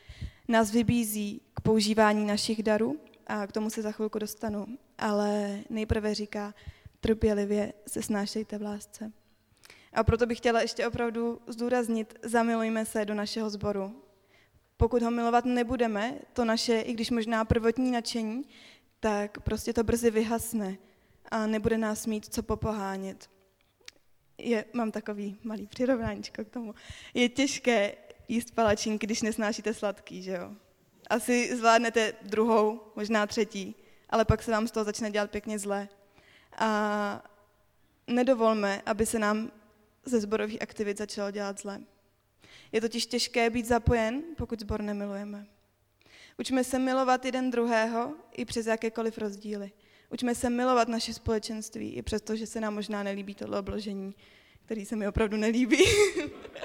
nás 0.48 0.70
vybízí 0.70 1.42
k 1.54 1.60
používání 1.60 2.26
našich 2.26 2.62
darů 2.62 3.00
a 3.26 3.46
k 3.46 3.52
tomu 3.52 3.70
se 3.70 3.82
za 3.82 3.92
chvilku 3.92 4.18
dostanu. 4.18 4.66
Ale 4.98 5.58
nejprve 5.70 6.14
říká, 6.14 6.54
trpělivě 7.00 7.72
se 7.86 8.02
snášejte 8.02 8.58
v 8.58 8.62
lásce. 8.62 9.12
A 9.92 10.04
proto 10.04 10.26
bych 10.26 10.38
chtěla 10.38 10.60
ještě 10.60 10.86
opravdu 10.86 11.40
zdůraznit, 11.46 12.18
zamilujme 12.22 12.84
se 12.84 13.04
do 13.04 13.14
našeho 13.14 13.50
sboru. 13.50 14.02
Pokud 14.80 15.02
ho 15.02 15.10
milovat 15.10 15.44
nebudeme, 15.44 16.14
to 16.32 16.44
naše, 16.44 16.80
i 16.80 16.92
když 16.92 17.10
možná 17.10 17.44
prvotní 17.44 17.90
nadšení, 17.90 18.44
tak 19.00 19.40
prostě 19.40 19.72
to 19.72 19.84
brzy 19.84 20.10
vyhasne 20.10 20.78
a 21.30 21.46
nebude 21.46 21.78
nás 21.78 22.06
mít 22.06 22.34
co 22.34 22.42
popohánět. 22.42 23.30
Je, 24.38 24.64
mám 24.72 24.90
takový 24.90 25.38
malý 25.44 25.66
přirovnáníčko 25.66 26.44
k 26.44 26.48
tomu. 26.48 26.74
Je 27.14 27.28
těžké 27.28 27.94
jíst 28.28 28.54
palačinky, 28.54 29.06
když 29.06 29.22
nesnášíte 29.22 29.74
sladký, 29.74 30.22
že 30.22 30.32
jo? 30.32 30.50
Asi 31.10 31.56
zvládnete 31.56 32.12
druhou, 32.22 32.80
možná 32.96 33.26
třetí, 33.26 33.74
ale 34.10 34.24
pak 34.24 34.42
se 34.42 34.50
vám 34.50 34.68
z 34.68 34.70
toho 34.70 34.84
začne 34.84 35.10
dělat 35.10 35.30
pěkně 35.30 35.58
zlé. 35.58 35.88
A 36.58 37.22
nedovolme, 38.06 38.82
aby 38.86 39.06
se 39.06 39.18
nám 39.18 39.52
ze 40.04 40.20
zborových 40.20 40.62
aktivit 40.62 40.98
začalo 40.98 41.30
dělat 41.30 41.60
zlé. 41.60 41.80
Je 42.72 42.80
totiž 42.80 43.06
těžké 43.06 43.50
být 43.50 43.66
zapojen, 43.66 44.22
pokud 44.36 44.60
zbor 44.60 44.82
nemilujeme. 44.82 45.46
Učme 46.38 46.64
se 46.64 46.78
milovat 46.78 47.24
jeden 47.24 47.50
druhého 47.50 48.14
i 48.32 48.44
přes 48.44 48.66
jakékoliv 48.66 49.18
rozdíly. 49.18 49.72
Učme 50.10 50.34
se 50.34 50.50
milovat 50.50 50.88
naše 50.88 51.14
společenství 51.14 51.94
i 51.94 52.02
přesto, 52.02 52.36
že 52.36 52.46
se 52.46 52.60
nám 52.60 52.74
možná 52.74 53.02
nelíbí 53.02 53.34
tohle 53.34 53.58
obložení, 53.58 54.14
který 54.64 54.86
se 54.86 54.96
mi 54.96 55.08
opravdu 55.08 55.36
nelíbí. 55.36 55.84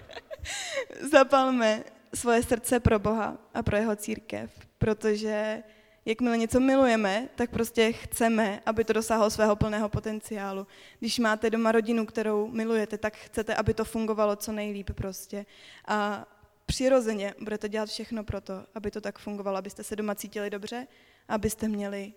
Zapalme 1.11 1.83
svoje 2.13 2.43
srdce 2.43 2.79
pro 2.79 2.99
Boha 2.99 3.37
a 3.53 3.63
pro 3.63 3.77
jeho 3.77 3.95
církev, 3.95 4.51
protože 4.77 5.63
jakmile 6.05 6.37
něco 6.37 6.59
milujeme, 6.59 7.29
tak 7.35 7.49
prostě 7.49 7.91
chceme, 7.91 8.61
aby 8.65 8.83
to 8.83 8.93
dosáhlo 8.93 9.29
svého 9.29 9.55
plného 9.55 9.89
potenciálu. 9.89 10.67
Když 10.99 11.19
máte 11.19 11.49
doma 11.49 11.71
rodinu, 11.71 12.05
kterou 12.05 12.47
milujete, 12.47 12.97
tak 12.97 13.17
chcete, 13.17 13.55
aby 13.55 13.73
to 13.73 13.85
fungovalo 13.85 14.35
co 14.35 14.51
nejlíp 14.51 14.89
prostě. 14.95 15.45
A 15.87 16.27
přirozeně 16.65 17.33
budete 17.39 17.69
dělat 17.69 17.89
všechno 17.89 18.23
pro 18.23 18.41
to, 18.41 18.53
aby 18.75 18.91
to 18.91 19.01
tak 19.01 19.19
fungovalo, 19.19 19.57
abyste 19.57 19.83
se 19.83 19.95
doma 19.95 20.15
cítili 20.15 20.49
dobře, 20.49 20.87
abyste 21.27 21.67
měli 21.67 22.13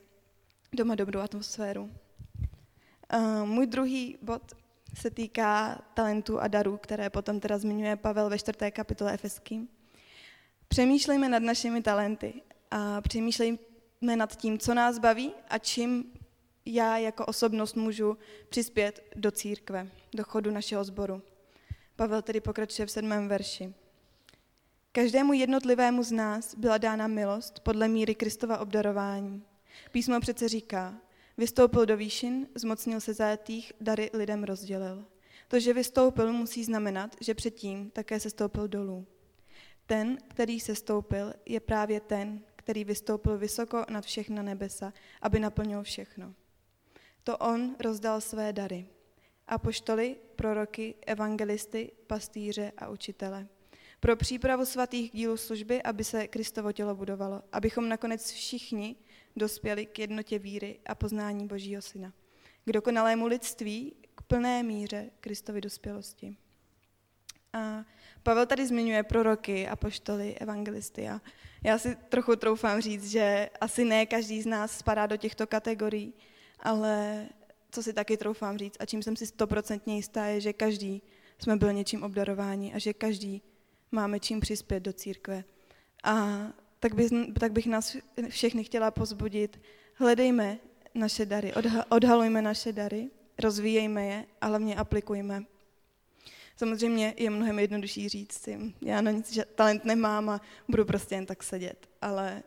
doma 0.73 0.95
dobrou 0.95 1.21
atmosféru. 1.21 1.91
Uh, 3.15 3.45
můj 3.45 3.67
druhý 3.67 4.19
bod 4.23 4.43
se 4.95 5.11
týká 5.11 5.83
talentů 5.95 6.41
a 6.41 6.49
darů, 6.49 6.77
které 6.77 7.11
potom 7.11 7.41
teda 7.41 7.59
zmiňuje 7.59 7.97
Pavel 7.97 8.31
ve 8.31 8.39
čtvrté 8.39 8.71
kapitole 8.71 9.13
Efeským. 9.13 9.69
Přemýšlejme 10.69 11.29
nad 11.29 11.43
našimi 11.43 11.83
talenty 11.83 12.43
a 12.71 13.01
přemýšlejme 13.99 14.17
nad 14.17 14.37
tím, 14.37 14.59
co 14.59 14.75
nás 14.75 14.99
baví 14.99 15.33
a 15.49 15.59
čím 15.59 16.13
já 16.67 16.99
jako 16.99 17.27
osobnost 17.27 17.77
můžu 17.77 18.17
přispět 18.49 19.03
do 19.17 19.31
církve, 19.31 19.89
do 20.15 20.25
chodu 20.25 20.51
našeho 20.51 20.85
sboru. 20.85 21.23
Pavel 21.97 22.23
tedy 22.23 22.41
pokračuje 22.41 22.87
v 22.87 22.91
sedmém 22.91 23.29
verši. 23.29 23.75
Každému 24.93 25.33
jednotlivému 25.33 26.03
z 26.03 26.13
nás 26.13 26.55
byla 26.55 26.79
dána 26.79 27.07
milost 27.09 27.61
podle 27.61 27.89
míry 27.89 28.15
Kristova 28.15 28.59
obdarování. 28.59 29.43
Písmo 29.91 30.21
přece 30.21 30.49
říká, 30.49 30.95
vystoupil 31.37 31.87
do 31.87 31.97
výšin, 31.97 32.49
zmocnil 32.55 33.01
se 33.01 33.15
zajetých, 33.15 33.73
dary 33.81 34.11
lidem 34.13 34.45
rozdělil. 34.45 35.05
To, 35.49 35.61
že 35.61 35.75
vystoupil, 35.75 36.33
musí 36.33 36.65
znamenat, 36.65 37.17
že 37.21 37.35
předtím 37.35 37.91
také 37.91 38.21
se 38.21 38.31
stoupil 38.31 38.69
dolů. 38.69 39.07
Ten, 39.87 40.19
který 40.29 40.61
se 40.61 40.75
stoupil, 40.75 41.35
je 41.47 41.61
právě 41.61 42.01
ten, 42.01 42.41
který 42.69 42.85
vystoupil 42.85 43.39
vysoko 43.39 43.85
nad 43.91 44.05
všechna 44.05 44.43
nebesa, 44.43 44.93
aby 45.23 45.41
naplnil 45.41 45.83
všechno. 45.83 46.35
To 47.25 47.39
on 47.39 47.77
rozdal 47.81 48.21
své 48.21 48.53
dary. 48.53 48.87
Apoštoly, 49.47 50.17
proroky, 50.37 50.95
evangelisty, 51.07 51.93
pastýře 52.07 52.73
a 52.77 52.89
učitele. 52.89 53.47
Pro 54.01 54.17
přípravu 54.17 54.65
svatých 54.67 55.11
dílů 55.11 55.37
služby, 55.37 55.83
aby 55.83 56.05
se 56.05 56.29
Kristovo 56.29 56.73
tělo 56.73 56.95
budovalo, 56.95 57.43
abychom 57.53 57.89
nakonec 57.89 58.31
všichni 58.31 58.97
dospěli 59.37 59.87
k 59.87 59.99
jednotě 59.99 60.39
víry 60.39 60.81
a 60.87 60.95
poznání 60.95 61.47
Božího 61.47 61.83
Syna. 61.83 62.13
K 62.65 62.73
dokonalému 62.73 63.27
lidství, 63.27 63.97
k 64.15 64.23
plné 64.23 64.63
míře 64.63 65.11
Kristovy 65.21 65.61
dospělosti. 65.61 66.37
A 67.53 67.85
Pavel 68.23 68.47
tady 68.47 68.67
zmiňuje 68.67 69.03
proroky, 69.03 69.69
apoštoly, 69.69 70.35
evangelisty 70.35 71.09
a 71.09 71.21
já 71.65 71.79
si 71.79 71.97
trochu 72.09 72.37
troufám 72.37 72.81
říct, 72.81 73.11
že 73.11 73.51
asi 73.61 73.85
ne 73.85 74.07
každý 74.07 74.43
z 74.43 74.47
nás 74.47 74.79
spadá 74.79 75.07
do 75.07 75.17
těchto 75.17 75.47
kategorií, 75.47 76.15
ale 76.61 77.27
co 77.71 77.83
si 77.83 77.93
taky 77.93 78.17
troufám 78.17 78.59
říct 78.59 78.77
a 78.81 78.87
čím 78.87 79.03
jsem 79.03 79.17
si 79.17 79.27
stoprocentně 79.27 79.97
jistá 79.97 80.27
je, 80.27 80.41
že 80.41 80.53
každý 80.53 81.03
jsme 81.39 81.57
byl 81.57 81.73
něčím 81.73 82.03
obdarováni 82.03 82.75
a 82.75 82.79
že 82.79 82.93
každý 82.93 83.43
máme 83.93 84.21
čím 84.21 84.41
přispět 84.41 84.81
do 84.81 84.93
církve. 84.93 85.45
A 86.05 86.39
tak, 86.81 86.95
bych, 86.95 87.11
tak 87.41 87.53
bych 87.53 87.67
nás 87.67 87.97
všechny 88.29 88.65
chtěla 88.65 88.91
pozbudit, 88.91 89.61
hledejme 89.95 90.59
naše 90.95 91.27
dary, 91.27 91.53
odhalujme 91.89 92.43
naše 92.43 92.73
dary, 92.73 93.11
rozvíjejme 93.39 94.07
je 94.07 94.27
a 94.41 94.47
hlavně 94.47 94.77
aplikujme. 94.77 95.43
Samozřejmě 96.59 97.15
je 97.17 97.31
mnohem 97.31 97.59
jednodušší 97.59 98.09
říct 98.09 98.33
si, 98.33 98.75
já 98.83 99.01
na 99.01 99.11
nic 99.11 99.39
talent 99.55 99.85
nemám 99.85 100.29
a 100.29 100.41
budu 100.69 100.85
prostě 100.85 101.15
jen 101.15 101.27
tak 101.27 101.43
sedět, 101.43 101.89
ale 102.03 102.43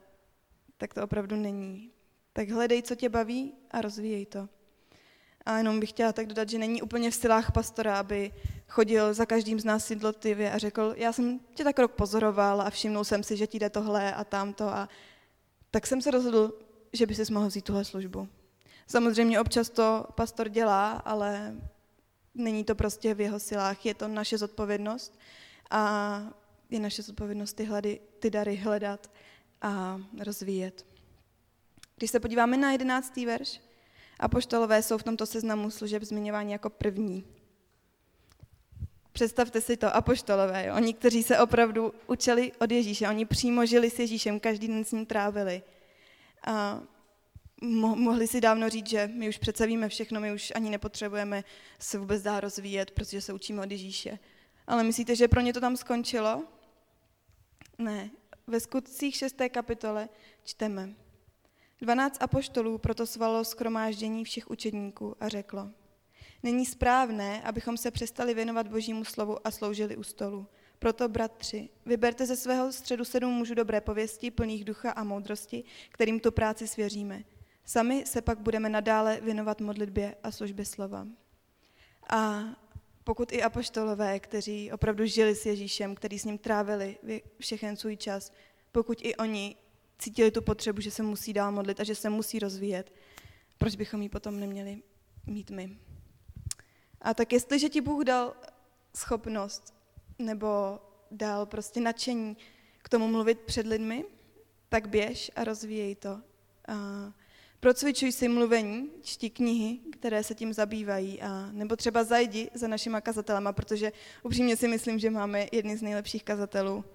tak 0.77 0.93
to 0.93 1.03
opravdu 1.03 1.35
není. 1.35 1.91
Tak 2.33 2.49
hledej, 2.49 2.83
co 2.83 2.95
tě 2.95 3.09
baví 3.09 3.53
a 3.71 3.81
rozvíjej 3.81 4.25
to. 4.25 4.49
A 5.45 5.57
jenom 5.57 5.79
bych 5.79 5.89
chtěla 5.89 6.13
tak 6.13 6.27
dodat, 6.27 6.49
že 6.49 6.57
není 6.57 6.81
úplně 6.81 7.11
v 7.11 7.15
silách 7.15 7.51
pastora, 7.51 7.99
aby 7.99 8.31
chodil 8.67 9.13
za 9.13 9.25
každým 9.25 9.59
z 9.59 9.65
nás 9.65 9.85
sidlotivě 9.85 10.51
a 10.51 10.57
řekl, 10.57 10.93
já 10.97 11.13
jsem 11.13 11.39
tě 11.53 11.63
tak 11.63 11.79
rok 11.79 11.91
pozoroval 11.91 12.61
a 12.61 12.69
všimnul 12.69 13.03
jsem 13.03 13.23
si, 13.23 13.37
že 13.37 13.47
ti 13.47 13.59
jde 13.59 13.69
tohle 13.69 14.13
a 14.13 14.23
tamto 14.23 14.67
a 14.67 14.89
tak 15.71 15.87
jsem 15.87 16.01
se 16.01 16.11
rozhodl, 16.11 16.53
že 16.93 17.05
by 17.05 17.15
si 17.15 17.33
mohl 17.33 17.47
vzít 17.47 17.65
tuhle 17.65 17.85
službu. 17.85 18.27
Samozřejmě 18.87 19.39
občas 19.39 19.69
to 19.69 20.05
pastor 20.15 20.49
dělá, 20.49 20.91
ale 20.91 21.55
Není 22.35 22.63
to 22.63 22.75
prostě 22.75 23.13
v 23.13 23.21
jeho 23.21 23.39
silách, 23.39 23.85
je 23.85 23.93
to 23.93 24.07
naše 24.07 24.37
zodpovědnost 24.37 25.19
a 25.69 26.21
je 26.69 26.79
naše 26.79 27.01
zodpovědnost 27.01 27.53
ty, 27.53 27.63
hledy, 27.63 27.99
ty 28.19 28.29
dary 28.29 28.55
hledat 28.55 29.11
a 29.61 30.01
rozvíjet. 30.19 30.85
Když 31.95 32.11
se 32.11 32.19
podíváme 32.19 32.57
na 32.57 32.71
jedenáctý 32.71 33.25
verš, 33.25 33.61
apoštolové 34.19 34.83
jsou 34.83 34.97
v 34.97 35.03
tomto 35.03 35.25
seznamu 35.25 35.71
služeb 35.71 36.03
zmiňováni 36.03 36.51
jako 36.51 36.69
první. 36.69 37.25
Představte 39.11 39.61
si 39.61 39.77
to, 39.77 39.95
apoštolové, 39.95 40.65
jo? 40.65 40.75
oni, 40.75 40.93
kteří 40.93 41.23
se 41.23 41.39
opravdu 41.39 41.93
učili 42.07 42.51
od 42.59 42.71
Ježíše, 42.71 43.07
oni 43.07 43.25
přímo 43.25 43.65
žili 43.65 43.89
s 43.89 43.99
Ježíšem, 43.99 44.39
každý 44.39 44.67
den 44.67 44.85
s 44.85 44.91
ním 44.91 45.05
trávili. 45.05 45.61
A 46.43 46.81
mohli 47.61 48.27
si 48.27 48.41
dávno 48.41 48.69
říct, 48.69 48.89
že 48.89 49.09
my 49.13 49.29
už 49.29 49.37
přece 49.37 49.67
víme 49.67 49.89
všechno, 49.89 50.19
my 50.19 50.33
už 50.33 50.51
ani 50.55 50.69
nepotřebujeme 50.69 51.43
se 51.79 51.97
vůbec 51.97 52.21
dál 52.21 52.39
rozvíjet, 52.39 52.91
protože 52.91 53.21
se 53.21 53.33
učíme 53.33 53.61
od 53.61 53.71
Ježíše. 53.71 54.19
Ale 54.67 54.83
myslíte, 54.83 55.15
že 55.15 55.27
pro 55.27 55.41
ně 55.41 55.53
to 55.53 55.59
tam 55.59 55.77
skončilo? 55.77 56.43
Ne. 57.77 58.09
Ve 58.47 58.59
skutcích 58.59 59.15
6. 59.15 59.35
kapitole 59.51 60.09
čteme. 60.43 60.93
Dvanáct 61.81 62.23
apoštolů 62.23 62.77
proto 62.77 63.07
svalilo 63.07 63.45
skromáždění 63.45 64.23
všech 64.23 64.51
učedníků 64.51 65.15
a 65.19 65.27
řeklo, 65.27 65.69
není 66.43 66.65
správné, 66.65 67.41
abychom 67.41 67.77
se 67.77 67.91
přestali 67.91 68.33
věnovat 68.33 68.67
božímu 68.67 69.05
slovu 69.05 69.47
a 69.47 69.51
sloužili 69.51 69.97
u 69.97 70.03
stolu. 70.03 70.47
Proto, 70.79 71.09
bratři, 71.09 71.69
vyberte 71.85 72.25
ze 72.25 72.35
svého 72.35 72.71
středu 72.71 73.05
sedm 73.05 73.33
mužů 73.33 73.53
dobré 73.53 73.81
pověsti, 73.81 74.31
plných 74.31 74.65
ducha 74.65 74.91
a 74.91 75.03
moudrosti, 75.03 75.63
kterým 75.89 76.19
tu 76.19 76.31
práci 76.31 76.67
svěříme. 76.67 77.23
Sami 77.65 78.05
se 78.05 78.21
pak 78.21 78.39
budeme 78.39 78.69
nadále 78.69 79.21
věnovat 79.21 79.61
modlitbě 79.61 80.15
a 80.23 80.31
službě 80.31 80.65
slova. 80.65 81.07
A 82.09 82.43
pokud 83.03 83.31
i 83.31 83.43
apoštolové, 83.43 84.19
kteří 84.19 84.71
opravdu 84.71 85.05
žili 85.05 85.35
s 85.35 85.45
Ježíšem, 85.45 85.95
kteří 85.95 86.19
s 86.19 86.25
ním 86.25 86.37
trávili 86.37 86.97
všechen 87.39 87.77
svůj 87.77 87.97
čas, 87.97 88.31
pokud 88.71 88.97
i 89.01 89.15
oni 89.15 89.55
cítili 89.99 90.31
tu 90.31 90.41
potřebu, 90.41 90.81
že 90.81 90.91
se 90.91 91.03
musí 91.03 91.33
dál 91.33 91.51
modlit 91.51 91.79
a 91.79 91.83
že 91.83 91.95
se 91.95 92.09
musí 92.09 92.39
rozvíjet, 92.39 92.93
proč 93.57 93.75
bychom 93.75 94.01
ji 94.01 94.09
potom 94.09 94.39
neměli 94.39 94.81
mít 95.25 95.51
my? 95.51 95.77
A 97.01 97.13
tak 97.13 97.33
jestliže 97.33 97.69
ti 97.69 97.81
Bůh 97.81 98.03
dal 98.03 98.33
schopnost 98.95 99.73
nebo 100.19 100.79
dal 101.11 101.45
prostě 101.45 101.81
nadšení 101.81 102.37
k 102.77 102.89
tomu 102.89 103.07
mluvit 103.07 103.39
před 103.39 103.65
lidmi, 103.65 104.05
tak 104.69 104.89
běž 104.89 105.31
a 105.35 105.43
rozvíjej 105.43 105.95
to. 105.95 106.21
A 106.67 107.13
procvičuj 107.61 108.11
si 108.11 108.27
mluvení, 108.27 108.89
čti 109.01 109.29
knihy, 109.29 109.79
které 109.91 110.23
se 110.23 110.35
tím 110.35 110.53
zabývají, 110.53 111.21
a 111.21 111.49
nebo 111.51 111.75
třeba 111.75 112.03
zajdi 112.03 112.49
za 112.53 112.67
našima 112.67 113.01
kazatelama, 113.01 113.53
protože 113.53 113.91
upřímně 114.23 114.57
si 114.57 114.67
myslím, 114.67 114.99
že 114.99 115.09
máme 115.09 115.47
jedny 115.51 115.77
z 115.77 115.81
nejlepších 115.81 116.23
kazatelů. 116.23 116.85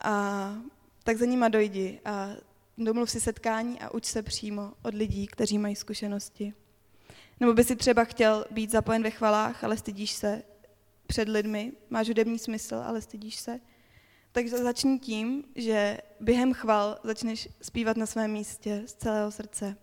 A 0.00 0.54
tak 1.04 1.16
za 1.16 1.26
nima 1.26 1.48
dojdi 1.48 2.00
a 2.04 2.30
domluv 2.78 3.10
si 3.10 3.20
setkání 3.20 3.80
a 3.80 3.90
uč 3.90 4.04
se 4.04 4.22
přímo 4.22 4.72
od 4.82 4.94
lidí, 4.94 5.26
kteří 5.26 5.58
mají 5.58 5.76
zkušenosti. 5.76 6.54
Nebo 7.40 7.52
by 7.54 7.64
si 7.64 7.76
třeba 7.76 8.04
chtěl 8.04 8.44
být 8.50 8.70
zapojen 8.70 9.02
ve 9.02 9.10
chvalách, 9.10 9.64
ale 9.64 9.76
stydíš 9.76 10.10
se 10.12 10.42
před 11.06 11.28
lidmi, 11.28 11.72
máš 11.90 12.08
hudební 12.08 12.38
smysl, 12.38 12.74
ale 12.74 13.00
stydíš 13.00 13.36
se. 13.36 13.60
Takže 14.32 14.58
začni 14.58 14.98
tím, 14.98 15.44
že 15.54 15.98
během 16.20 16.52
chval 16.52 16.98
začneš 17.04 17.48
zpívat 17.62 17.96
na 17.96 18.06
svém 18.06 18.32
místě 18.32 18.82
z 18.86 18.94
celého 18.94 19.30
srdce. 19.30 19.76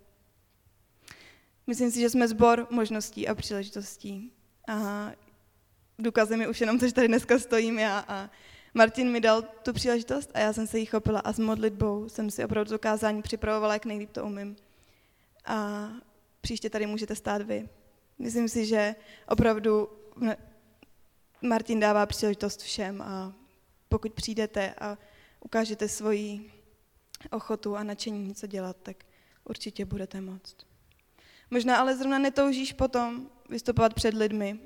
Myslím 1.68 1.92
si, 1.92 2.00
že 2.00 2.10
jsme 2.10 2.27
zbor 2.27 2.68
možností 2.70 3.27
a 3.27 3.36
příležitostí. 3.36 4.32
A 4.68 5.12
důkazem 6.00 6.42
je 6.42 6.48
už 6.48 6.62
jenom 6.62 6.80
to, 6.80 6.88
že 6.88 6.94
tady 6.94 7.08
dneska 7.08 7.39
stojím 7.39 7.80
já 7.80 8.06
a 8.08 8.30
Martin 8.74 9.12
mi 9.12 9.22
dal 9.22 9.42
tu 9.42 9.74
příležitost 9.74 10.32
a 10.34 10.39
já 10.39 10.54
jsem 10.54 10.68
se 10.68 10.80
jí 10.80 10.86
chopila 10.86 11.20
a 11.20 11.34
s 11.34 11.39
modlitbou 11.39 12.10
jsem 12.10 12.32
si 12.32 12.46
opravdu 12.46 12.70
to 12.70 12.80
kázání 12.80 13.22
připravovala, 13.22 13.74
jak 13.74 13.86
nejlíp 13.86 14.12
to 14.12 14.25
umím. 14.25 14.56
A 15.46 15.88
příště 16.42 16.70
tady 16.70 16.86
můžete 16.86 17.16
stát 17.16 17.42
vy. 17.42 17.70
Myslím 18.20 18.50
si, 18.50 18.66
že 18.66 18.96
opravdu 19.27 19.89
Martin 21.42 21.80
dává 21.80 22.06
příležitost 22.06 22.62
všem 22.62 23.01
a 23.01 23.34
pokud 23.89 24.13
přijdete 24.13 24.74
a 24.82 24.98
ukážete 25.39 25.88
svoji 25.88 26.51
ochotu 27.32 27.75
a 27.75 27.84
nadšení 27.84 28.27
něco 28.27 28.48
dělat, 28.48 28.77
tak 28.84 28.98
určitě 29.44 29.86
budete 29.86 30.22
moct. 30.22 30.56
Možná 31.51 31.77
ale 31.77 31.98
zrovna 31.98 32.20
netoužíš 32.20 32.74
potom 32.74 33.29
vystupovat 33.50 33.94
před 33.94 34.13
lidmi, 34.13 34.60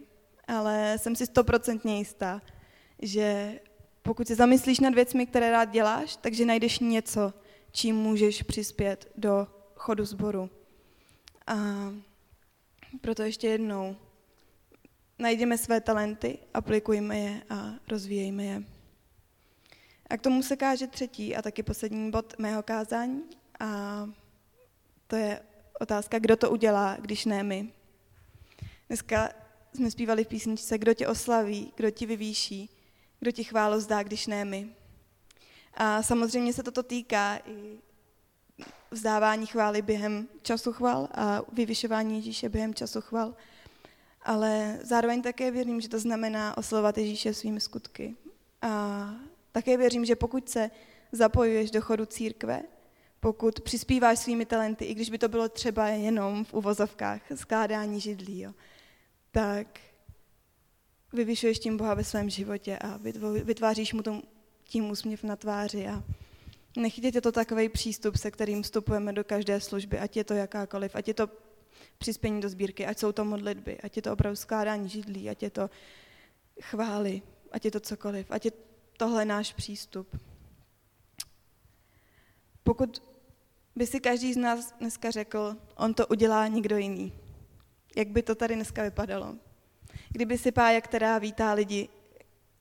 ale 0.48 0.98
jsem 0.98 1.16
si 1.16 1.26
stoprocentně 1.26 1.98
jistá, 1.98 2.42
že 3.02 3.60
pokud 4.02 4.28
se 4.28 4.36
zamyslíš 4.36 4.80
nad 4.80 4.94
věcmi, 4.94 5.26
které 5.26 5.52
rád 5.52 5.66
děláš, 5.66 6.16
takže 6.16 6.46
najdeš 6.46 6.80
něco, 6.80 7.34
čím 7.72 7.96
můžeš 7.96 8.44
přispět 8.44 9.12
do 9.16 9.48
chodu 9.76 10.06
sboru. 10.06 10.50
A 11.48 11.56
proto 13.02 13.24
ještě 13.24 13.48
jednou 13.48 13.96
najdeme 15.20 15.58
své 15.58 15.82
talenty, 15.82 16.38
aplikujme 16.54 17.20
je 17.20 17.42
a 17.50 17.74
rozvíjejme 17.88 18.44
je. 18.44 18.64
A 20.12 20.18
k 20.18 20.22
tomu 20.22 20.44
se 20.44 20.56
káže 20.56 20.88
třetí 20.88 21.36
a 21.36 21.42
taky 21.42 21.64
poslední 21.64 22.12
bod 22.12 22.34
mého 22.40 22.64
kázání 22.64 23.24
a 23.60 24.10
to 25.08 25.16
je 25.16 25.42
otázka, 25.80 26.20
kdo 26.20 26.36
to 26.36 26.52
udělá, 26.52 26.98
když 27.00 27.26
ne 27.26 27.44
my. 27.44 27.74
Dneska 28.88 29.30
jsme 29.74 29.92
zpívali 29.92 30.24
v 30.24 30.28
písničce, 30.28 30.78
kdo 30.78 30.94
tě 30.94 31.08
oslaví, 31.08 31.74
kdo 31.76 31.92
ti 31.92 32.06
vyvýší, 32.06 32.70
kdo 33.20 33.32
ti 33.32 33.44
chválo 33.44 33.80
zdá, 33.80 34.04
když 34.04 34.28
ne 34.28 34.46
my. 34.46 34.76
A 35.74 36.04
samozřejmě 36.04 36.54
se 36.54 36.64
toto 36.64 36.84
týká 36.84 37.40
i 37.46 37.80
vzdávání 38.92 39.46
chvály 39.46 39.82
během 39.82 40.28
času 40.42 40.74
chval 40.74 41.10
a 41.12 41.42
vyvyšování 41.54 42.16
Ježíše 42.16 42.50
během 42.50 42.74
času 42.74 43.02
chval. 43.02 43.36
Ale 44.22 44.80
zároveň 44.82 45.22
také 45.22 45.52
věřím, 45.52 45.82
že 45.82 45.90
to 45.90 46.00
znamená 46.00 46.58
oslovat 46.58 46.98
Ježíše 46.98 47.34
svými 47.34 47.62
skutky. 47.62 48.16
A 48.62 49.14
také 49.52 49.78
věřím, 49.78 50.06
že 50.06 50.16
pokud 50.16 50.50
se 50.50 50.70
zapojuješ 51.12 51.72
do 51.72 51.82
chodu 51.82 52.06
církve, 52.06 52.64
pokud 53.20 53.60
přispíváš 53.62 54.20
svými 54.20 54.46
talenty, 54.46 54.86
i 54.86 54.94
když 54.94 55.10
by 55.10 55.18
to 55.18 55.30
bylo 55.30 55.50
třeba 55.50 55.88
jenom 55.88 56.46
v 56.46 56.54
uvozovkách 56.54 57.22
skládání 57.36 58.00
židlí, 58.00 58.40
jo, 58.40 58.54
tak 59.32 59.80
vyvyšuješ 61.14 61.60
tím 61.60 61.78
Boha 61.78 61.94
ve 61.94 62.04
svém 62.04 62.30
životě 62.30 62.78
a 62.78 63.00
vytváříš 63.44 63.94
mu 63.94 64.02
tím 64.64 64.90
úsměv 64.90 65.24
na 65.24 65.36
tváři 65.36 65.88
a 65.88 66.04
nechytěte 66.78 67.22
to 67.22 67.32
takový 67.32 67.70
přístup, 67.70 68.16
se 68.16 68.32
kterým 68.32 68.64
vstupujeme 68.64 69.14
do 69.14 69.24
každé 69.24 69.60
služby, 69.60 70.00
ať 70.00 70.18
je 70.18 70.24
to 70.24 70.34
jakákoliv, 70.34 70.96
ať 70.96 71.08
je 71.08 71.14
to 71.14 71.30
přispění 71.98 72.42
do 72.42 72.50
sbírky, 72.50 72.86
ať 72.86 73.00
jsou 73.00 73.12
to 73.12 73.26
modlitby, 73.26 73.78
ať 73.82 73.96
je 73.96 74.02
to 74.02 74.14
opravdu 74.14 74.36
skládání 74.36 74.90
židlí, 74.90 75.30
ať 75.30 75.44
je 75.44 75.50
to 75.50 75.70
chvály, 76.62 77.22
ať 77.52 77.66
je 77.66 77.72
to 77.72 77.80
cokoliv, 77.80 78.32
ať 78.32 78.46
je 78.46 78.52
tohle 79.02 79.26
náš 79.26 79.54
přístup. 79.54 80.20
Pokud 82.64 83.04
by 83.76 83.88
si 83.88 84.00
každý 84.00 84.34
z 84.34 84.38
nás 84.38 84.74
dneska 84.80 85.12
řekl, 85.12 85.58
on 85.76 85.94
to 85.94 86.08
udělá 86.08 86.48
někdo 86.48 86.78
jiný, 86.78 87.14
jak 87.96 88.08
by 88.08 88.22
to 88.24 88.36
tady 88.36 88.56
dneska 88.56 88.84
vypadalo? 88.84 89.36
Kdyby 90.10 90.38
si 90.38 90.52
Pája, 90.52 90.82
která 90.82 91.18
vítá 91.18 91.54
lidi 91.54 91.90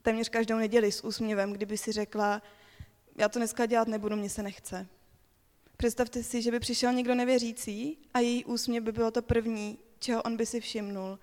téměř 0.03 0.29
každou 0.29 0.57
neděli 0.57 0.93
s 0.93 1.05
úsměvem, 1.05 1.53
kdyby 1.53 1.79
si 1.79 1.93
řekla, 1.93 2.43
já 3.17 3.29
to 3.29 3.39
dneska 3.39 3.67
dělat 3.67 3.89
nebudu, 3.89 4.17
mě 4.17 4.31
se 4.31 4.43
nechce. 4.43 4.87
Představte 5.77 6.23
si, 6.23 6.43
že 6.43 6.51
by 6.51 6.61
přišel 6.61 6.93
někdo 6.93 7.15
nevěřící 7.15 7.99
a 8.15 8.19
její 8.19 8.45
úsměv 8.45 8.85
by 8.85 8.93
bylo 8.93 9.11
to 9.11 9.23
první, 9.23 9.79
čeho 9.99 10.23
on 10.23 10.37
by 10.37 10.47
si 10.47 10.61
všimnul. 10.61 11.19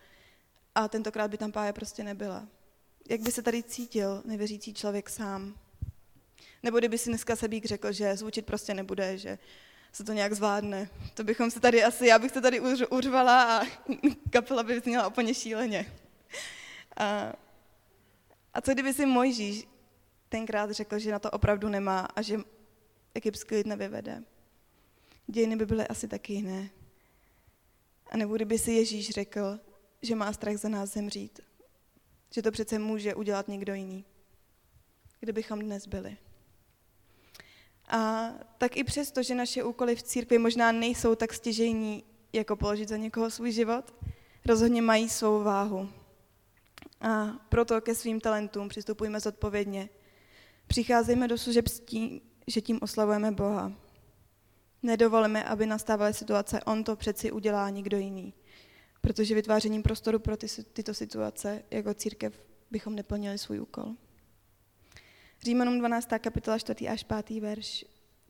A 0.75 0.87
tentokrát 0.87 1.31
by 1.31 1.37
tam 1.37 1.51
Pája 1.51 1.73
prostě 1.73 2.03
nebyla. 2.03 2.47
Jak 3.09 3.21
by 3.21 3.31
se 3.31 3.41
tady 3.41 3.63
cítil 3.63 4.21
nevěřící 4.25 4.73
člověk 4.73 5.09
sám? 5.09 5.59
Nebo 6.63 6.77
kdyby 6.77 6.97
si 6.97 7.09
dneska 7.09 7.35
Sebík 7.35 7.65
řekl, 7.65 7.91
že 7.91 8.17
zvučit 8.17 8.45
prostě 8.45 8.73
nebude, 8.73 9.17
že 9.17 9.37
se 9.91 10.03
to 10.03 10.13
nějak 10.13 10.33
zvládne. 10.33 10.89
To 11.13 11.23
bychom 11.23 11.51
se 11.51 11.59
tady 11.59 11.83
asi, 11.83 12.07
já 12.07 12.19
bych 12.19 12.31
se 12.31 12.41
tady 12.41 12.61
uřvala 12.89 13.59
a 13.59 13.65
kapela 14.29 14.63
by 14.63 14.79
zněla 14.79 15.07
úplně 15.07 15.33
šíleně. 15.33 15.93
A, 16.97 17.33
a 18.53 18.61
co 18.61 18.73
kdyby 18.73 18.93
si 18.93 19.05
Mojžíš 19.05 19.67
tenkrát 20.29 20.71
řekl, 20.71 20.99
že 20.99 21.11
na 21.11 21.19
to 21.19 21.31
opravdu 21.31 21.69
nemá 21.69 21.99
a 21.99 22.21
že 22.21 22.37
egyptský 23.15 23.55
lid 23.55 23.67
nevyvede? 23.67 24.23
Dějiny 25.27 25.55
by 25.55 25.65
byly 25.65 25.87
asi 25.87 26.07
taky 26.07 26.33
jiné. 26.33 26.69
A 28.09 28.17
nebo 28.17 28.35
kdyby 28.35 28.59
si 28.59 28.71
Ježíš 28.71 29.09
řekl, 29.09 29.59
že 30.01 30.15
má 30.15 30.33
strach 30.33 30.57
za 30.57 30.69
nás 30.69 30.93
zemřít, 30.93 31.39
že 32.31 32.41
to 32.41 32.51
přece 32.51 32.79
může 32.79 33.15
udělat 33.15 33.47
někdo 33.47 33.73
jiný. 33.73 34.05
Kde 35.19 35.33
bychom 35.33 35.59
dnes 35.59 35.87
byli? 35.87 36.17
A 37.89 38.29
tak 38.57 38.77
i 38.77 38.83
přesto, 38.83 39.23
že 39.23 39.35
naše 39.35 39.63
úkoly 39.63 39.95
v 39.95 40.03
církvi 40.03 40.37
možná 40.37 40.71
nejsou 40.71 41.15
tak 41.15 41.33
stěžejní, 41.33 42.03
jako 42.33 42.55
položit 42.55 42.89
za 42.89 42.97
někoho 42.97 43.31
svůj 43.31 43.51
život, 43.51 43.93
rozhodně 44.45 44.81
mají 44.81 45.09
svou 45.09 45.43
váhu. 45.43 45.89
A 47.01 47.25
proto 47.49 47.81
ke 47.81 47.95
svým 47.95 48.21
talentům 48.21 48.69
přistupujeme 48.69 49.19
zodpovědně. 49.19 49.89
Přicházejme 50.67 51.27
do 51.27 51.37
služeb 51.37 51.67
s 51.67 51.79
tím, 51.79 52.21
že 52.47 52.61
tím 52.61 52.79
oslavujeme 52.81 53.31
Boha. 53.31 53.73
Nedovolíme, 54.83 55.43
aby 55.43 55.65
nastávaly 55.65 56.13
situace, 56.13 56.63
on 56.63 56.83
to 56.83 56.95
přeci 56.95 57.31
udělá 57.31 57.69
nikdo 57.69 57.97
jiný. 57.97 58.33
Protože 59.07 59.35
vytvářením 59.35 59.83
prostoru 59.83 60.19
pro 60.19 60.37
ty, 60.37 60.47
tyto 60.73 60.93
situace 60.93 61.63
jako 61.71 61.93
církev 61.93 62.33
bychom 62.71 62.95
neplnili 62.95 63.37
svůj 63.37 63.59
úkol. 63.59 63.85
Římanům 65.41 65.79
12. 65.79 66.09
kapitola 66.19 66.59
4. 66.59 66.87
až 66.87 67.03
5. 67.03 67.29
verš 67.29 67.85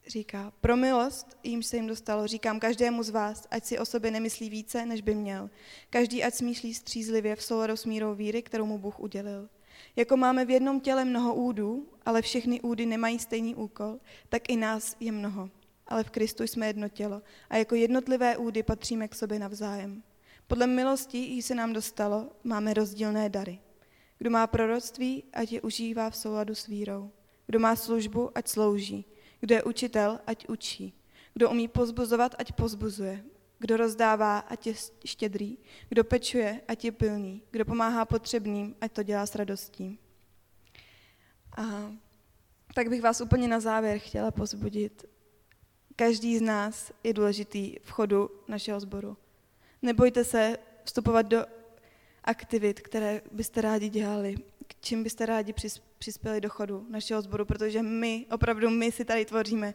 říká, 0.07 0.53
pro 0.61 0.77
milost, 0.77 1.37
jim 1.43 1.63
se 1.63 1.75
jim 1.75 1.87
dostalo, 1.87 2.27
říkám 2.27 2.59
každému 2.59 3.03
z 3.03 3.09
vás, 3.09 3.47
ať 3.51 3.63
si 3.65 3.79
o 3.79 3.85
sobě 3.85 4.11
nemyslí 4.11 4.49
více, 4.49 4.85
než 4.85 5.01
by 5.01 5.15
měl. 5.15 5.49
Každý 5.89 6.23
ať 6.23 6.33
smýšlí 6.33 6.73
střízlivě 6.73 7.35
v 7.35 7.43
souladu 7.43 7.77
s 7.77 7.85
mírou 7.85 8.15
víry, 8.15 8.41
kterou 8.41 8.65
mu 8.65 8.77
Bůh 8.77 8.99
udělil. 8.99 9.49
Jako 9.95 10.17
máme 10.17 10.45
v 10.45 10.49
jednom 10.49 10.79
těle 10.79 11.05
mnoho 11.05 11.35
údů, 11.35 11.87
ale 12.05 12.21
všechny 12.21 12.61
údy 12.61 12.85
nemají 12.85 13.19
stejný 13.19 13.55
úkol, 13.55 13.99
tak 14.29 14.49
i 14.49 14.57
nás 14.57 14.95
je 14.99 15.11
mnoho. 15.11 15.49
Ale 15.87 16.03
v 16.03 16.09
Kristu 16.09 16.43
jsme 16.43 16.67
jedno 16.67 16.89
tělo 16.89 17.21
a 17.49 17.57
jako 17.57 17.75
jednotlivé 17.75 18.37
údy 18.37 18.63
patříme 18.63 19.07
k 19.07 19.15
sobě 19.15 19.39
navzájem. 19.39 20.03
Podle 20.47 20.67
milosti, 20.67 21.17
jí 21.17 21.41
se 21.41 21.55
nám 21.55 21.73
dostalo, 21.73 22.29
máme 22.43 22.73
rozdílné 22.73 23.29
dary. 23.29 23.59
Kdo 24.17 24.29
má 24.29 24.47
proroctví, 24.47 25.23
ať 25.33 25.51
je 25.51 25.61
užívá 25.61 26.09
v 26.09 26.15
souladu 26.15 26.55
s 26.55 26.67
vírou. 26.67 27.11
Kdo 27.45 27.59
má 27.59 27.75
službu, 27.75 28.31
ať 28.35 28.47
slouží. 28.47 29.05
Kdo 29.39 29.55
je 29.55 29.63
učitel, 29.63 30.19
ať 30.27 30.47
učí. 30.49 30.93
Kdo 31.33 31.49
umí 31.49 31.67
pozbuzovat, 31.67 32.35
ať 32.39 32.51
pozbuzuje. 32.51 33.23
Kdo 33.59 33.77
rozdává, 33.77 34.39
ať 34.39 34.67
je 34.67 34.73
štědrý. 35.05 35.57
Kdo 35.89 36.03
pečuje, 36.03 36.61
ať 36.67 36.85
je 36.85 36.91
pilný. 36.91 37.41
Kdo 37.51 37.65
pomáhá 37.65 38.05
potřebným, 38.05 38.75
ať 38.81 38.91
to 38.91 39.03
dělá 39.03 39.25
s 39.25 39.35
radostí. 39.35 39.99
A 41.57 41.93
tak 42.73 42.89
bych 42.89 43.01
vás 43.01 43.21
úplně 43.21 43.47
na 43.47 43.59
závěr 43.59 43.99
chtěla 43.99 44.31
pozbudit. 44.31 45.05
Každý 45.95 46.37
z 46.37 46.41
nás 46.41 46.91
je 47.03 47.13
důležitý 47.13 47.75
v 47.81 47.89
chodu 47.91 48.29
našeho 48.47 48.79
sboru. 48.79 49.17
Nebojte 49.81 50.23
se 50.23 50.57
vstupovat 50.83 51.21
do 51.21 51.45
aktivit, 52.23 52.81
které 52.81 53.21
byste 53.31 53.61
rádi 53.61 53.89
dělali. 53.89 54.35
k 54.67 54.75
čím 54.81 55.03
byste 55.03 55.25
rádi 55.25 55.53
přis, 55.53 55.81
přispěli 55.97 56.41
do 56.41 56.49
chodu 56.49 56.85
našeho 56.89 57.21
sboru, 57.21 57.45
protože 57.45 57.83
my, 57.83 58.25
opravdu 58.31 58.69
my 58.69 58.91
si 58.91 59.05
tady 59.05 59.25
tvoříme 59.25 59.73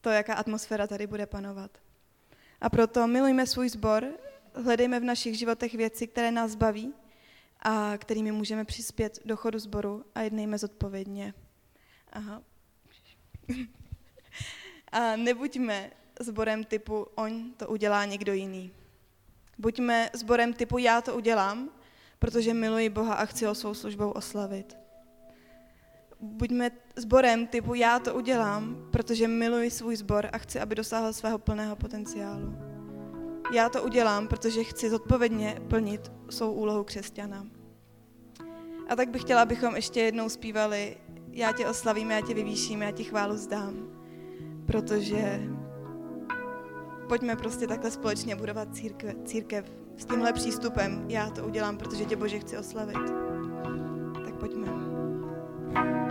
to, 0.00 0.10
jaká 0.10 0.34
atmosféra 0.34 0.86
tady 0.86 1.06
bude 1.06 1.26
panovat. 1.26 1.70
A 2.60 2.70
proto 2.70 3.06
milujme 3.06 3.46
svůj 3.46 3.68
sbor, 3.68 4.06
hledejme 4.54 5.00
v 5.00 5.04
našich 5.04 5.38
životech 5.38 5.74
věci, 5.74 6.06
které 6.06 6.30
nás 6.30 6.54
baví 6.54 6.94
a 7.62 7.92
kterými 7.98 8.32
můžeme 8.32 8.64
přispět 8.64 9.18
do 9.24 9.36
chodu 9.36 9.58
sboru 9.58 10.04
a 10.14 10.20
jednejme 10.20 10.58
zodpovědně. 10.58 11.34
Aha. 12.12 12.42
A 14.92 15.16
nebuďme 15.16 15.90
sborem 16.20 16.64
typu 16.64 17.06
on 17.14 17.52
to 17.52 17.68
udělá 17.68 18.04
někdo 18.04 18.32
jiný. 18.32 18.72
Buďme 19.58 20.10
sborem 20.12 20.52
typu 20.52 20.78
já 20.78 21.00
to 21.00 21.14
udělám, 21.14 21.68
protože 22.18 22.54
miluji 22.54 22.88
Boha 22.88 23.14
a 23.14 23.26
chci 23.26 23.44
ho 23.44 23.54
svou 23.54 23.74
službou 23.74 24.10
oslavit. 24.10 24.76
Buďme 26.20 26.70
sborem 26.96 27.46
typu 27.46 27.74
já 27.74 27.98
to 27.98 28.14
udělám, 28.14 28.88
protože 28.90 29.28
miluji 29.28 29.70
svůj 29.70 29.96
sbor 29.96 30.28
a 30.32 30.38
chci, 30.38 30.60
aby 30.60 30.74
dosáhl 30.74 31.12
svého 31.12 31.38
plného 31.38 31.76
potenciálu. 31.76 32.54
Já 33.52 33.68
to 33.68 33.82
udělám, 33.82 34.28
protože 34.28 34.64
chci 34.64 34.90
zodpovědně 34.90 35.62
plnit 35.68 36.12
svou 36.30 36.52
úlohu 36.52 36.84
křesťana. 36.84 37.46
A 38.88 38.96
tak 38.96 39.08
bych 39.08 39.22
chtěla, 39.22 39.42
abychom 39.42 39.76
ještě 39.76 40.00
jednou 40.00 40.28
zpívali 40.28 40.96
Já 41.36 41.52
tě 41.52 41.66
oslavím, 41.66 42.10
já 42.10 42.20
tě 42.20 42.34
vyvýším, 42.34 42.82
já 42.82 42.90
ti 42.90 43.04
chválu 43.04 43.36
zdám. 43.36 43.74
Protože 44.66 45.40
pojďme 47.04 47.36
prostě 47.36 47.66
takhle 47.66 47.90
společně 47.90 48.36
budovat 48.36 48.74
církev, 48.74 49.14
církev 49.24 49.72
s 49.96 50.04
tímhle 50.04 50.32
přístupem. 50.32 51.04
Já 51.08 51.30
to 51.30 51.44
udělám, 51.44 51.76
protože 51.76 52.04
tě 52.04 52.16
Bože 52.16 52.38
chci 52.38 52.58
oslavit. 52.58 53.12
Tak 54.24 54.34
pojďme. 54.40 54.66
Kdo 55.74 56.03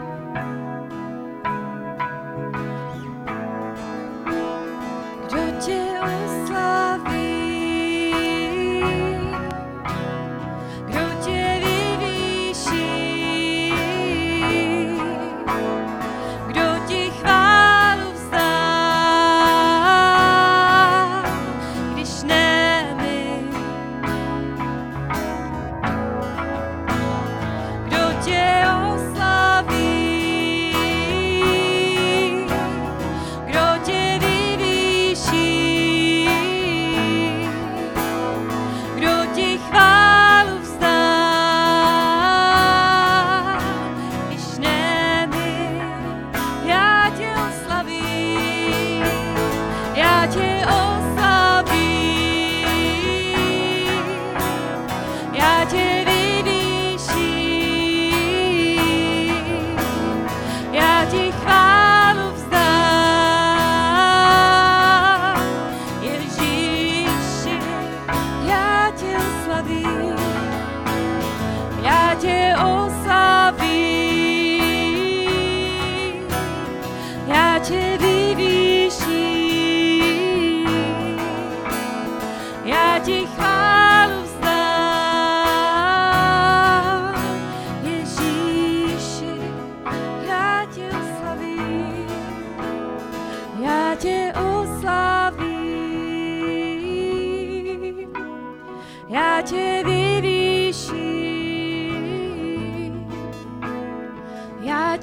já 61.13 61.31
ti 61.31 61.52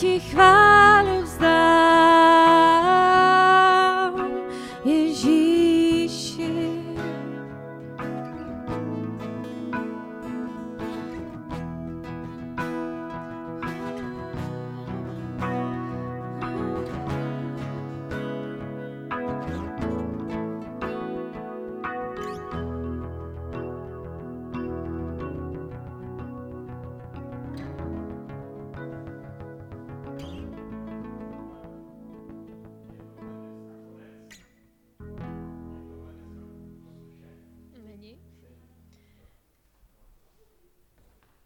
ti 0.01 0.21
chválu 0.21 1.23
vzdám. 1.23 1.80